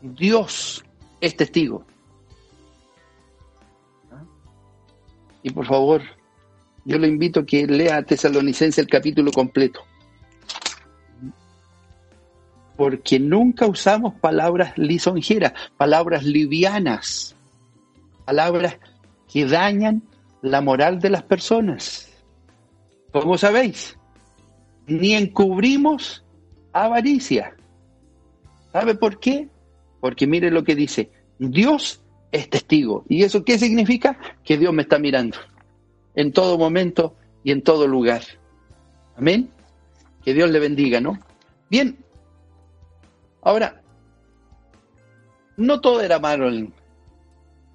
[0.03, 0.85] Dios
[1.21, 1.85] es testigo.
[4.11, 4.25] ¿Ah?
[5.43, 6.03] Y por favor,
[6.85, 9.81] yo le invito a que lea a Tesalonicense el capítulo completo.
[12.77, 17.37] Porque nunca usamos palabras lisonjeras, palabras livianas,
[18.25, 18.79] palabras
[19.31, 20.03] que dañan
[20.41, 22.09] la moral de las personas.
[23.13, 23.99] Como sabéis,
[24.87, 26.25] ni encubrimos
[26.73, 27.55] avaricia.
[28.73, 29.49] ¿Sabe por qué?
[30.01, 33.05] Porque mire lo que dice, Dios es testigo.
[33.09, 34.19] ¿Y eso qué significa?
[34.43, 35.37] Que Dios me está mirando
[36.15, 38.23] en todo momento y en todo lugar.
[39.17, 39.51] Amén.
[40.25, 41.19] Que Dios le bendiga, ¿no?
[41.71, 41.99] Bien.
[43.43, 43.81] Ahora,
[45.57, 46.73] no todo era malo, en,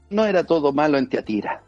[0.10, 1.64] no era todo malo en Teatira,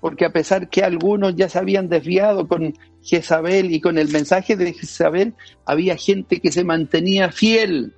[0.00, 4.56] porque a pesar que algunos ya se habían desviado con Jezabel y con el mensaje
[4.56, 5.34] de Jezabel,
[5.66, 7.94] había gente que se mantenía fiel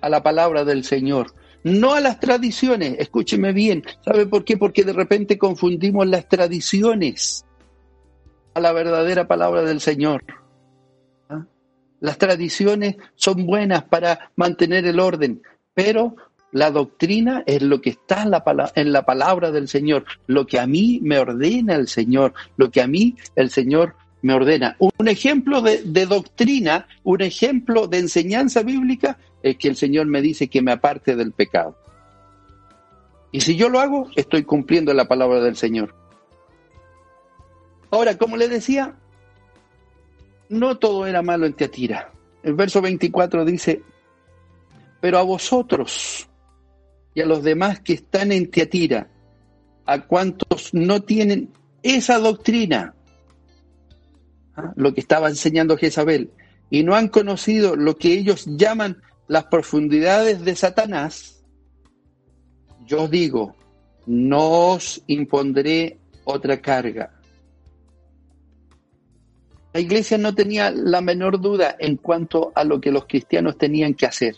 [0.00, 1.34] a la palabra del Señor
[1.66, 4.56] no a las tradiciones, escúcheme bien, ¿sabe por qué?
[4.56, 7.44] Porque de repente confundimos las tradiciones
[8.54, 10.22] a la verdadera palabra del Señor.
[11.28, 11.44] ¿Ah?
[11.98, 15.42] las tradiciones son buenas para mantener el orden,
[15.74, 16.14] pero
[16.52, 21.00] la doctrina es lo que está en la, palabra del Señor, lo que a mí
[21.02, 24.76] me ordena el Señor, lo que a mí el Señor me ordena.
[24.78, 30.48] Un ejemplo de, doctrina, un ejemplo de enseñanza bíblica es que el Señor me dice
[30.48, 31.76] que me aparte del pecado.
[33.30, 35.94] Y si yo lo hago, estoy cumpliendo la palabra del Señor.
[37.90, 38.96] Ahora, como le decía,
[40.48, 42.12] no todo era malo en Teatira.
[42.42, 43.82] El verso 24 dice,
[45.00, 46.28] pero a vosotros
[47.14, 49.08] y a los demás que están en Teatira,
[49.84, 52.94] a cuantos no tienen esa doctrina,
[54.56, 54.72] ¿ah?
[54.74, 56.30] lo que estaba enseñando Jezabel,
[56.68, 61.44] y no han conocido lo que ellos llaman las profundidades de Satanás,
[62.84, 63.54] yo digo,
[64.06, 67.16] no os impondré otra carga
[69.76, 73.92] la iglesia no tenía la menor duda en cuanto a lo que los cristianos tenían
[73.92, 74.36] que hacer.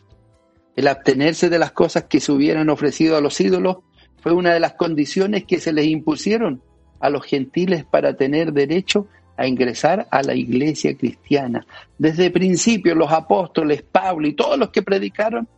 [0.75, 3.77] El abstenerse de las cosas que se hubieran ofrecido a los ídolos
[4.21, 6.61] fue una de las condiciones que se les impusieron
[6.99, 9.07] a los gentiles para tener derecho
[9.39, 11.65] a ingresar a la iglesia cristiana.
[11.97, 15.49] Desde el principio los apóstoles, Pablo y todos los que predicaron,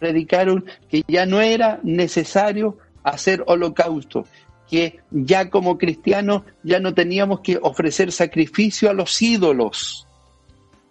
[0.00, 4.26] predicaron que ya no era necesario hacer holocausto,
[4.68, 10.08] que ya como cristianos ya no teníamos que ofrecer sacrificio a los ídolos.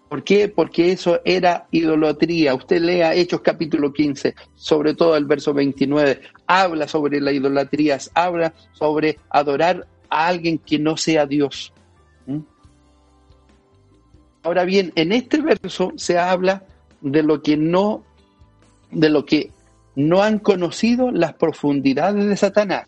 [0.07, 0.47] ¿Por qué?
[0.47, 2.55] Porque eso era idolatría.
[2.55, 8.53] Usted lea Hechos capítulo 15, sobre todo el verso 29, habla sobre la idolatría, habla
[8.73, 11.73] sobre adorar a alguien que no sea Dios.
[14.43, 16.63] Ahora bien, en este verso se habla
[17.01, 18.03] de lo que no,
[18.91, 19.51] de lo que
[19.95, 22.87] no han conocido las profundidades de Satanás.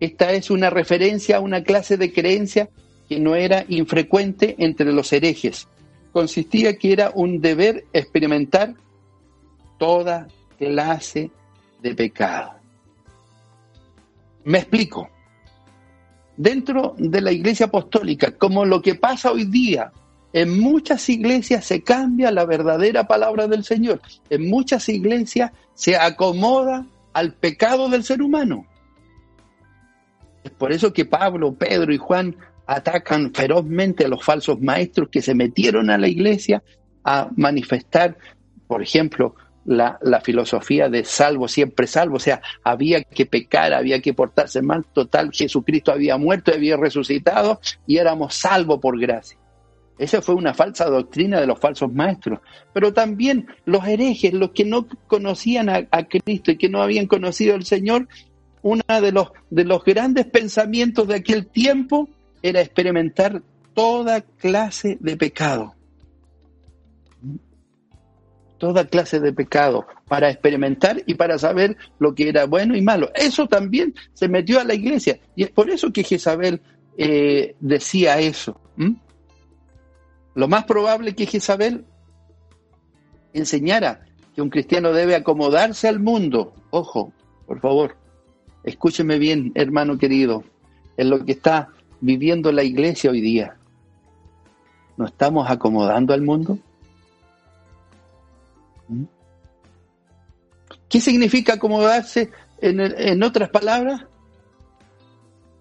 [0.00, 2.70] Esta es una referencia a una clase de creencia
[3.08, 5.68] que no era infrecuente entre los herejes.
[6.12, 8.74] Consistía que era un deber experimentar
[9.78, 10.26] toda
[10.58, 11.30] clase
[11.82, 12.52] de pecado.
[14.44, 15.08] Me explico.
[16.36, 19.92] Dentro de la iglesia apostólica, como lo que pasa hoy día,
[20.32, 24.00] en muchas iglesias se cambia la verdadera palabra del Señor.
[24.28, 28.66] En muchas iglesias se acomoda al pecado del ser humano.
[30.44, 35.22] Es por eso que Pablo, Pedro y Juan atacan ferozmente a los falsos maestros que
[35.22, 36.62] se metieron a la iglesia
[37.04, 38.16] a manifestar,
[38.68, 44.14] por ejemplo, la, filosofía de salvo, siempre salvo, o sea, había que pecar, había que
[44.14, 49.39] portarse mal, total, Jesucristo había muerto, había resucitado y éramos salvos por gracia.
[50.00, 52.40] Esa fue una falsa doctrina de los falsos maestros.
[52.72, 57.54] Pero también los herejes, los que no conocían a, Cristo y que no habían conocido
[57.54, 58.08] al Señor,
[58.62, 62.08] uno de los, de los grandes pensamientos de aquel tiempo
[62.42, 63.42] era experimentar
[63.74, 65.74] toda clase de pecado.
[68.56, 73.10] Toda clase de pecado para experimentar y para saber lo que era bueno y malo.
[73.14, 76.62] Eso también se metió a la iglesia y es por eso que Jezabel
[76.96, 78.58] eh, decía eso.
[80.40, 81.84] Lo más probable que Jezabel
[83.34, 86.54] enseñara que un cristiano debe acomodarse al mundo.
[86.70, 87.12] Ojo,
[87.46, 87.98] por favor,
[88.64, 90.44] Escúcheme bien, hermano querido,
[90.96, 91.68] en lo que está
[92.00, 93.58] viviendo la iglesia hoy día.
[94.96, 96.58] ¿No estamos acomodando al mundo?
[98.88, 99.04] ¿Mm?
[100.88, 102.30] ¿Qué significa acomodarse?
[102.62, 104.06] En, otras palabras,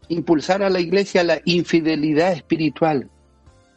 [0.08, 3.10] impulsar a la iglesia la infidelidad espiritual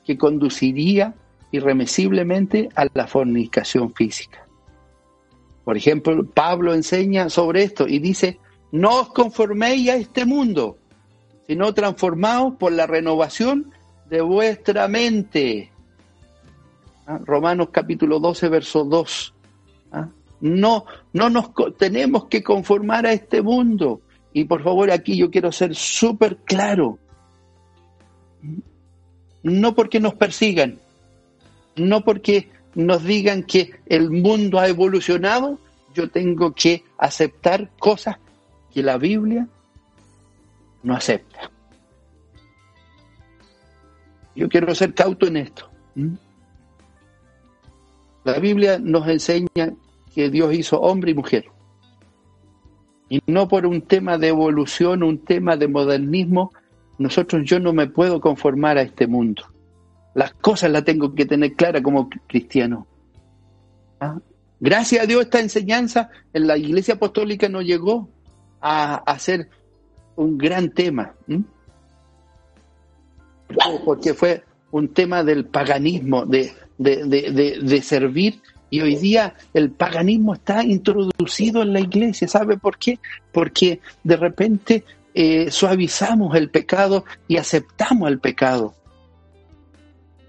[0.05, 1.15] que conduciría
[1.51, 4.47] irremisiblemente a la fornicación física.
[5.65, 8.39] Por ejemplo, Pablo enseña sobre esto y dice,
[8.73, 10.79] no os conforméis a este mundo,
[11.47, 13.71] sino transformaos por la renovación
[14.09, 15.71] de vuestra mente.
[17.07, 17.21] ¿Ah?
[17.25, 19.35] Romanos capítulo 12, verso 2.
[19.93, 20.09] ¿Ah?
[20.41, 24.01] No, no nos tenemos que conformar a este mundo.
[24.33, 26.99] Y por favor, aquí yo quiero ser súper claro.
[29.43, 30.79] No porque nos persigan,
[31.77, 35.59] no porque nos digan que el mundo ha evolucionado,
[35.95, 38.17] yo tengo que aceptar cosas
[38.73, 39.49] que la Biblia
[40.83, 41.51] no acepta.
[44.35, 45.69] Yo quiero ser cauto en esto.
[48.25, 49.75] La Biblia nos enseña
[50.15, 51.47] que Dios hizo hombre y mujer.
[53.09, 56.53] Y no por un tema de evolución, un tema de modernismo,
[56.99, 59.45] nosotros yo no me puedo conformar a este mundo.
[60.15, 62.87] Las cosas las tengo que tener claras como cristiano.
[64.01, 64.19] ¿Ah?
[64.61, 68.09] Gracias a Dios esta enseñanza en la iglesia apostólica no llegó
[68.61, 69.49] a hacer
[70.15, 71.15] un gran tema.
[73.85, 78.41] Porque fue un tema del paganismo, de, de, servir.
[78.71, 82.29] Y hoy día el paganismo está introducido en la iglesia.
[82.29, 83.01] ¿Sabe por qué?
[83.33, 84.85] Porque de repente
[85.15, 88.75] eh, suavizamos el pecado y aceptamos el pecado.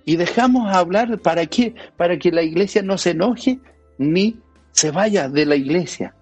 [0.05, 1.75] Y dejamos hablar para qué?
[1.95, 3.59] Para que la iglesia no se enoje
[3.97, 4.38] ni
[4.71, 6.13] se vaya de la iglesia.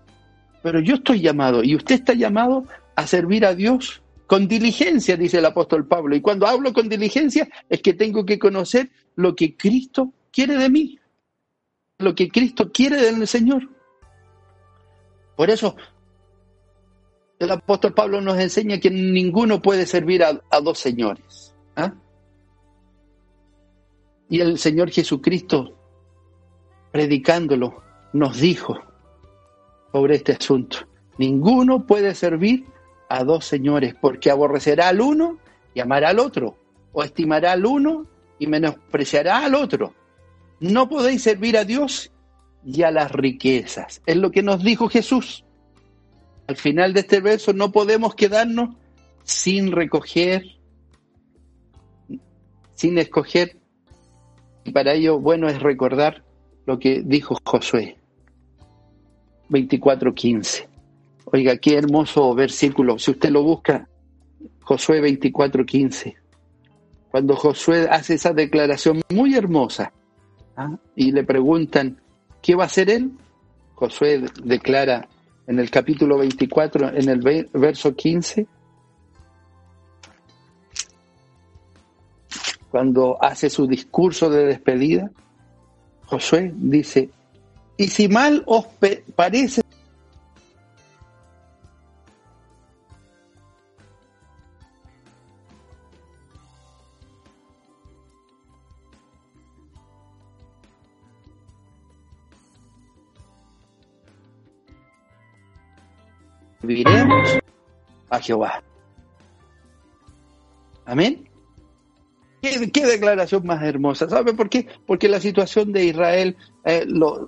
[0.61, 5.39] Pero yo estoy llamado y usted está llamado a servir a Dios con diligencia, dice
[5.39, 6.15] el apóstol Pablo.
[6.15, 10.69] Y cuando hablo con diligencia es que tengo que conocer lo que Cristo quiere de
[10.69, 10.99] mí,
[11.97, 13.67] lo que Cristo quiere del Señor.
[15.35, 15.75] Por eso
[17.43, 21.55] el apóstol Pablo nos enseña que ninguno puede servir a, dos señores.
[21.75, 21.93] ¿ah?
[24.29, 25.75] Y el Señor Jesucristo,
[26.91, 27.81] predicándolo,
[28.13, 28.79] nos dijo
[29.91, 30.77] sobre este asunto,
[31.17, 32.65] ninguno puede servir
[33.09, 35.39] a dos señores, porque aborrecerá al uno
[35.73, 36.57] y amará al otro,
[36.93, 38.05] o estimará al uno
[38.37, 39.95] y menospreciará al otro.
[40.59, 42.11] No podéis servir a Dios
[42.63, 44.01] y a las riquezas.
[44.05, 45.43] Es lo que nos dijo Jesús.
[46.51, 48.75] Al final de este verso no podemos quedarnos
[49.23, 50.43] sin recoger,
[52.73, 53.55] sin escoger.
[54.65, 56.25] Y para ello, bueno, es recordar
[56.65, 57.97] lo que dijo Josué
[59.49, 60.67] 24:15.
[61.23, 62.99] Oiga, qué hermoso versículo.
[62.99, 63.87] Si usted lo busca,
[64.59, 66.17] Josué 24:15.
[67.11, 69.93] Cuando Josué hace esa declaración muy hermosa
[70.57, 70.75] ¿ah?
[70.97, 72.01] y le preguntan,
[72.41, 73.13] ¿qué va a hacer él?
[73.75, 75.07] Josué declara
[75.47, 78.47] en el capítulo 24, en el verso 15,
[82.69, 85.11] cuando hace su discurso de despedida,
[86.05, 87.09] Josué dice,
[87.77, 88.65] y si mal os
[89.15, 89.61] parece
[106.61, 107.39] serviremos
[108.09, 108.63] a Jehová.
[110.85, 111.27] Amén.
[112.41, 114.09] ¿Qué, declaración más hermosa.
[114.09, 114.67] ¿Sabe por qué?
[114.87, 116.35] Porque la situación de Israel,
[116.65, 116.87] eh,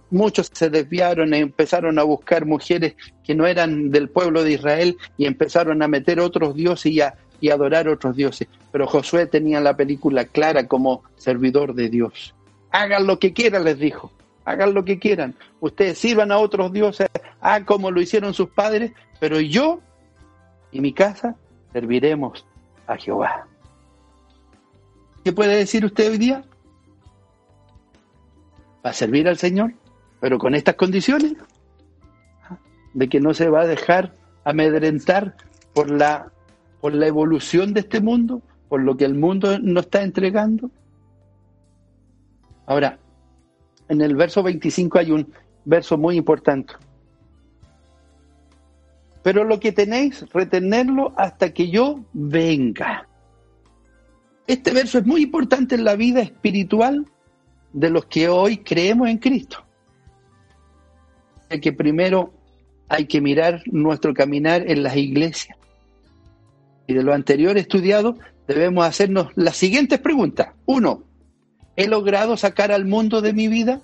[0.09, 4.97] muchos se desviaron y empezaron a buscar mujeres que no eran del pueblo de Israel
[5.15, 8.47] y empezaron a meter otros dioses y a, y adorar otros dioses.
[8.71, 12.33] Pero Josué tenía la película clara como servidor de Dios.
[12.71, 14.11] Hagan lo que quieran, les dijo.
[14.45, 15.35] Hagan lo que quieran.
[15.59, 17.07] Ustedes sirvan a otros dioses,
[17.39, 18.93] a como lo hicieron sus padres,
[19.23, 19.79] pero yo
[20.73, 21.37] y mi casa
[21.71, 22.45] serviremos
[22.87, 23.47] a Jehová.
[25.23, 26.43] ¿Qué puede decir usted hoy día?
[28.85, 29.75] Va a servir al Señor,
[30.19, 31.35] pero con estas condiciones,
[32.93, 34.13] de que no se va a dejar
[34.43, 35.37] amedrentar
[35.73, 36.29] por la,
[36.81, 40.69] por la evolución de este mundo, por lo que el mundo nos está entregando.
[42.65, 42.99] Ahora,
[43.87, 45.31] en el verso 25 hay un
[45.63, 46.73] verso muy importante.
[49.23, 53.07] Pero lo que tenéis, retenerlo hasta que yo venga.
[54.45, 57.05] Este verso es muy importante en la vida espiritual
[57.71, 59.65] de los que hoy creemos en Cristo.
[61.61, 62.33] que primero
[62.89, 65.55] hay que mirar nuestro caminar en las iglesias.
[66.87, 68.17] Y de lo anterior estudiado,
[68.47, 70.49] debemos hacernos las siguientes preguntas.
[70.65, 71.03] Uno,
[71.75, 73.81] ¿he logrado sacar al mundo de mi vida?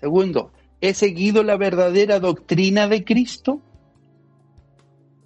[0.00, 0.52] Segundo,
[0.88, 3.60] ¿he seguido la verdadera doctrina de Cristo?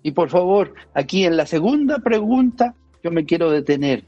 [0.02, 4.06] Y por favor, aquí en la segunda pregunta, yo me quiero detener.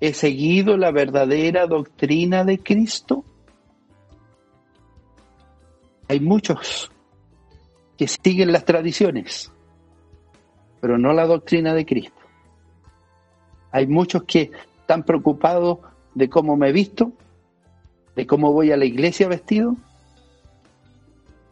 [0.00, 3.24] ¿He seguido la verdadera doctrina de Cristo?
[6.08, 6.92] Hay muchos
[7.96, 9.50] que siguen las tradiciones,
[10.82, 12.20] pero no la doctrina de Cristo.
[13.72, 15.78] Hay muchos que están preocupados
[16.14, 17.12] de cómo me he visto,
[18.16, 19.78] de cómo voy a la iglesia vestido,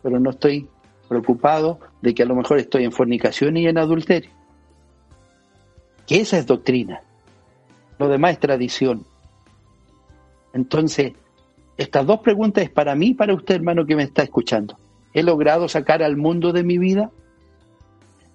[0.02, 0.68] pero no estoy
[1.08, 4.38] preocupado de que a lo mejor estoy en fornicación y en adulterio
[6.08, 7.02] que esa es doctrina.
[7.98, 9.04] Lo demás es tradición.
[10.54, 11.12] Entonces,
[11.76, 14.78] estas dos preguntas es para mí y para usted, hermano, que me está escuchando.
[15.12, 17.10] ¿He logrado sacar al mundo de mi vida?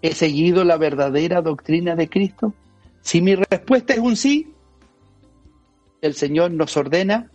[0.03, 2.53] ¿He seguido la verdadera doctrina de Cristo?
[3.01, 4.53] Si mi respuesta es un sí,
[6.01, 7.31] el Señor nos ordena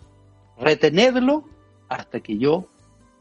[0.59, 1.45] retenerlo
[1.89, 2.69] hasta que yo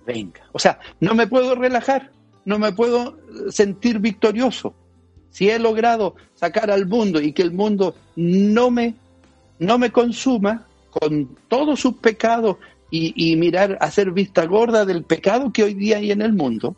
[0.08, 0.42] venga.
[0.54, 2.12] O sea, no me puedo relajar,
[2.46, 3.18] no me puedo
[3.50, 4.74] sentir victorioso
[5.30, 8.96] si he logrado sacar al mundo y que el mundo no me,
[9.60, 12.58] no me consuma con todos sus pecados
[12.90, 16.76] y, mirar, hacer vista gorda del pecado que hoy día hay en el mundo,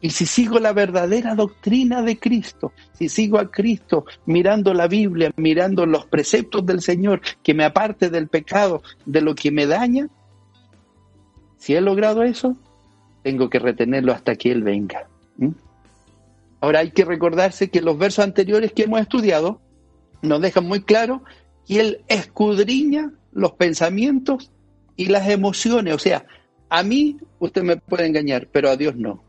[0.00, 5.32] Y si sigo la verdadera doctrina de Cristo, si sigo a Cristo mirando la Biblia,
[5.36, 10.08] mirando los preceptos del Señor, que me aparte del pecado, de lo que me daña,
[11.58, 12.56] si he logrado eso,
[13.22, 15.08] tengo que retenerlo hasta que Él venga.
[16.60, 19.60] Ahora hay que recordarse que los versos anteriores que hemos estudiado
[20.22, 21.22] nos dejan muy claro
[21.66, 24.50] que Él escudriña los pensamientos
[24.96, 25.94] y las emociones.
[25.94, 26.26] O sea,
[26.68, 29.22] a mí usted me puede engañar, pero a Dios no.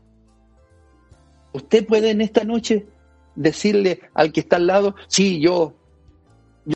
[1.52, 2.86] Usted puede en esta noche
[3.34, 5.74] decirle al que está al lado, sí, yo,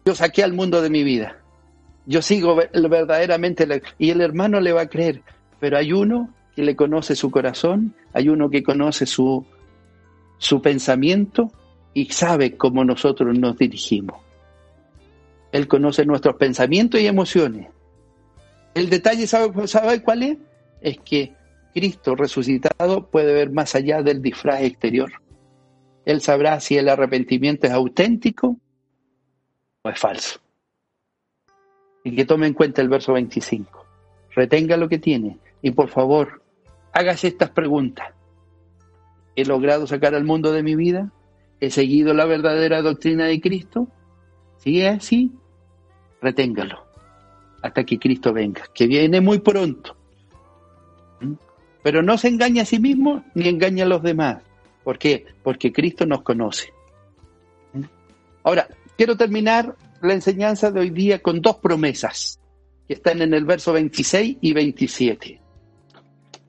[0.04, 1.38] yo saqué al mundo de mi vida.
[2.06, 3.66] Yo sigo verdaderamente,
[3.98, 5.22] y el hermano le va a creer,
[5.64, 9.46] pero hay uno que le conoce su corazón, hay uno que conoce su,
[10.36, 11.50] su pensamiento
[11.94, 14.20] y sabe cómo nosotros nos dirigimos.
[15.52, 17.68] Él conoce nuestros pensamientos y emociones.
[18.74, 20.38] El detalle, ¿sabe, ¿sabe cuál es?
[20.82, 21.32] Es que
[21.72, 25.12] Cristo resucitado puede ver más allá del disfraz exterior.
[26.04, 28.58] Él sabrá si el arrepentimiento es auténtico
[29.80, 30.40] o es falso.
[32.04, 33.86] Y que tome en cuenta el verso 25.
[34.34, 36.42] Retenga lo que tiene y por favor,
[36.92, 38.12] hágase estas preguntas.
[39.34, 41.10] ¿He logrado sacar al mundo de mi vida?
[41.58, 43.88] ¿He seguido la verdadera doctrina de Cristo?
[44.58, 45.32] Si es así,
[46.20, 46.84] reténgalo
[47.62, 49.96] hasta que Cristo venga, que viene muy pronto.
[51.82, 54.42] Pero no se engaña a sí mismo ni engaña a los demás.
[54.82, 55.24] ¿Por qué?
[55.42, 56.74] Porque Cristo nos conoce.
[58.42, 62.38] Ahora, quiero terminar la enseñanza de hoy día con dos promesas
[62.86, 65.40] que están en el verso 26 y 27.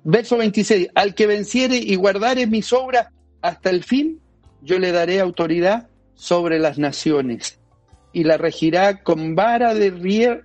[0.06, 3.08] Verso 26, al que venciere y guardare mis obras
[3.42, 4.20] hasta el fin,
[4.62, 7.60] yo le daré autoridad sobre las naciones
[8.14, 9.92] y la regirá con vara de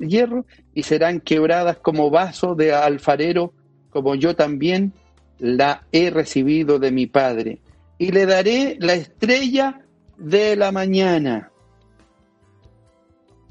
[0.01, 3.53] hierro y serán quebradas como vaso de alfarero
[3.91, 4.93] como yo también
[5.39, 7.61] la he recibido de mi Padre.
[7.99, 9.83] Y le daré la estrella
[10.17, 11.51] de la mañana.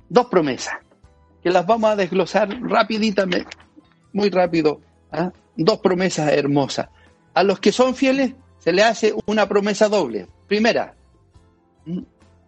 [0.10, 0.76] Dos promesas,
[1.44, 3.56] que las vamos a desglosar rapiditamente,
[4.12, 4.82] muy rápido.
[5.12, 5.32] ¿ah?
[5.62, 6.88] Dos promesas hermosas.
[7.34, 10.26] A los que son fieles se le hace una promesa doble.
[10.48, 10.96] Primera,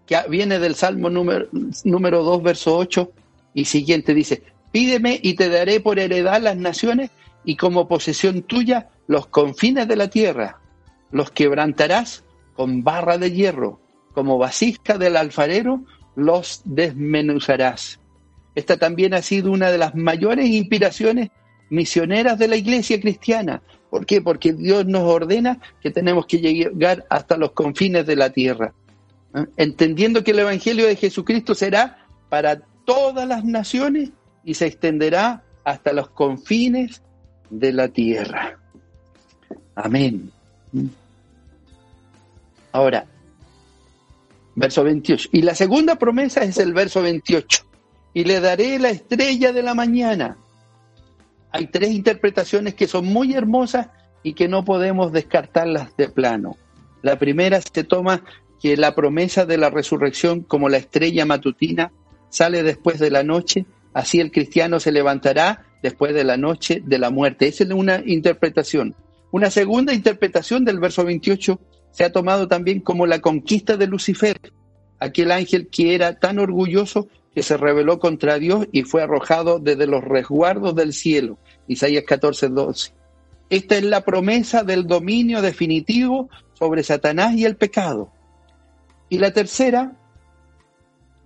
[0.06, 1.50] que viene del Salmo número,
[1.84, 3.12] número 2, verso 8
[3.54, 7.12] y siguiente, dice, pídeme y te daré por heredad las naciones
[7.44, 10.62] y como posesión tuya los confines de la tierra.
[11.12, 12.24] Los quebrantarás
[12.56, 13.82] con barra de hierro,
[14.14, 15.84] como vasija del alfarero
[16.16, 18.00] los desmenuzarás.
[18.56, 21.30] Esta también ha sido una de las mayores inspiraciones
[21.72, 23.64] misioneras de la iglesia cristiana.
[23.90, 24.22] ¿Por qué?
[24.22, 28.74] Porque Dios nos ordena que tenemos que llegar hasta los confines de la tierra.
[29.34, 29.46] ¿eh?
[29.58, 34.12] Entendiendo que el Evangelio de Jesucristo será para todas las naciones
[34.44, 37.02] y se extenderá hasta los confines
[37.50, 38.60] de la tierra.
[39.76, 40.32] Amén.
[42.72, 43.06] Ahora,
[44.56, 45.30] verso 28.
[45.32, 47.66] Y la segunda promesa es el verso 28.
[48.14, 50.38] Y le daré la estrella de la mañana.
[51.52, 53.90] Hay tres interpretaciones que son muy hermosas
[54.24, 56.58] y que no podemos descartarlas de plano.
[57.02, 58.24] La primera se toma
[58.62, 61.92] que la promesa de la resurrección como la estrella matutina
[62.30, 67.00] sale después de la noche, así el cristiano se levantará después de la noche de
[67.00, 67.48] la muerte.
[67.48, 68.96] Esa es una interpretación.
[69.32, 71.60] Una segunda interpretación del verso 28
[71.92, 74.38] se ha tomado también como la conquista de Lucifer,
[75.00, 79.88] aquel ángel que era tan orgulloso que se rebeló contra Dios y fue arrojado desde
[79.88, 81.38] los resguardos del cielo.
[81.68, 82.94] Isaías 14, 12.
[83.50, 88.12] Esta es la promesa del dominio definitivo sobre Satanás y el pecado.
[89.10, 89.98] Y la tercera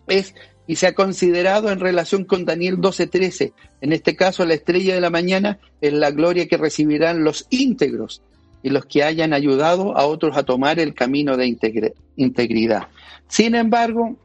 [0.07, 0.33] es
[0.67, 3.53] y se ha considerado en relación con Daniel 12:13.
[3.81, 8.23] En este caso, la estrella de la mañana es la gloria que recibirán los íntegros
[8.63, 11.55] y los que hayan ayudado a otros a tomar el camino de
[12.15, 12.87] integridad.
[13.27, 14.17] Sin embargo,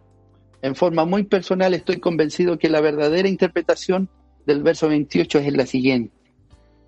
[0.62, 4.08] en forma muy personal estoy convencido que la verdadera interpretación
[4.46, 6.14] del verso 28 es la siguiente.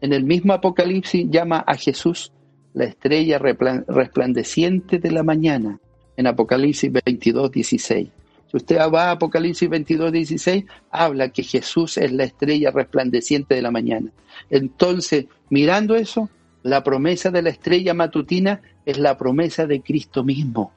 [0.00, 2.32] En el mismo Apocalipsis llama a Jesús
[2.74, 5.78] la estrella resplandeciente de la mañana,
[6.16, 8.08] en Apocalipsis 22, 16.
[8.50, 13.62] Si usted va a Apocalipsis 22, 16, habla que Jesús es la estrella resplandeciente de
[13.62, 14.10] la mañana.
[14.50, 16.28] Entonces, mirando eso,
[16.62, 20.72] la promesa de la estrella matutina es la promesa de Cristo mismo.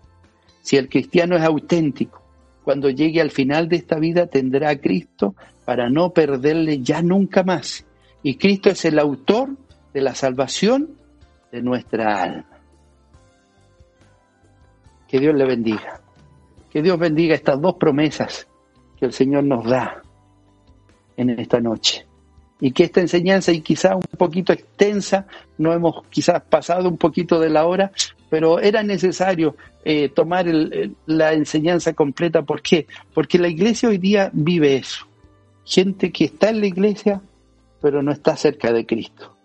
[0.62, 2.25] Si el cristiano es auténtico,
[2.66, 5.36] cuando llegue al final de esta vida tendrá a Cristo
[5.66, 7.86] para no perderle ya nunca más.
[8.24, 9.56] Y Cristo es el autor
[9.94, 10.98] de la salvación
[11.52, 12.60] de nuestra alma.
[15.08, 16.02] Que Dios le bendiga.
[16.72, 18.48] Que Dios bendiga estas dos promesas
[18.98, 20.02] que el Señor nos da
[21.16, 22.05] en esta noche.
[22.60, 25.28] Y que esta enseñanza, y quizás un poquito extensa,
[25.58, 27.92] no hemos quizás pasado un poquito de la hora,
[28.30, 30.46] pero era necesario eh, tomar
[31.06, 32.44] la enseñanza completa.
[32.44, 32.88] ¿Por qué?
[33.14, 35.06] Porque la iglesia hoy día vive eso.
[35.66, 37.22] Gente que está en la iglesia,
[37.82, 39.36] pero no está cerca de Cristo.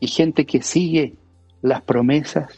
[0.00, 1.14] Y gente que sigue
[1.60, 2.56] las promesas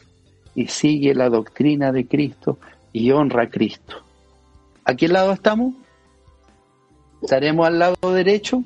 [0.54, 2.58] y sigue la doctrina de Cristo
[2.92, 4.04] y honra a Cristo.
[4.84, 5.74] ¿A qué lado estamos?
[7.22, 8.62] ¿Estaremos al lado derecho?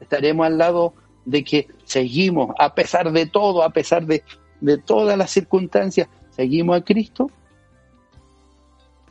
[0.00, 0.94] ¿Estaremos al lado
[1.24, 4.22] de que seguimos, a pesar de todo, a pesar de,
[4.60, 7.30] de todas las circunstancias, seguimos a Cristo?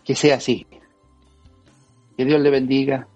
[0.04, 0.66] Que sea así.
[2.18, 3.08] Que Dios le bendiga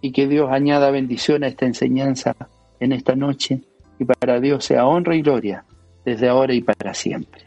[0.00, 2.36] y que Dios añada bendición a esta enseñanza
[2.78, 3.62] en esta noche
[3.98, 5.64] y para Dios sea honra y gloria
[6.04, 7.42] desde ahora y para siempre.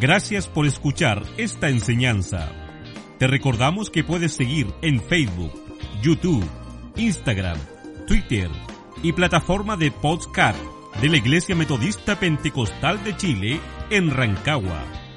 [0.00, 2.48] Gracias por escuchar esta enseñanza.
[3.18, 5.52] Te recordamos que puedes seguir en Facebook,
[6.02, 6.44] YouTube,
[6.98, 7.56] Instagram,
[8.06, 8.50] Twitter
[9.02, 10.58] y plataforma de podcast
[11.00, 15.07] de la Iglesia Metodista Pentecostal de Chile en Rancagua